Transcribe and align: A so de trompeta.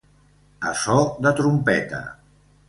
A 0.69 0.71
so 0.83 0.95
de 1.27 1.35
trompeta. 1.41 2.01